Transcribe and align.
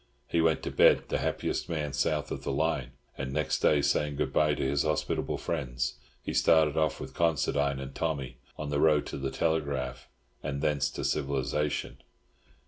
He 0.27 0.41
went 0.41 0.63
to 0.63 0.71
bed 0.71 1.09
the 1.09 1.19
happiest 1.19 1.69
man 1.69 1.93
south 1.93 2.31
of 2.31 2.41
the 2.43 2.51
line; 2.51 2.93
and 3.19 3.31
next 3.31 3.59
day, 3.59 3.83
saying 3.83 4.15
good 4.15 4.33
bye 4.33 4.55
to 4.55 4.63
his 4.63 4.81
hospitable 4.81 5.37
friends, 5.37 5.99
he 6.23 6.33
started 6.33 6.75
off 6.75 6.99
with 6.99 7.13
Considine 7.13 7.79
and 7.79 7.93
Tommy 7.93 8.37
on 8.57 8.69
the 8.71 8.79
road 8.81 9.05
to 9.05 9.17
the 9.19 9.29
telegraph, 9.29 10.07
and 10.41 10.63
thence 10.63 10.89
to 10.89 11.03
civilisation. 11.03 11.99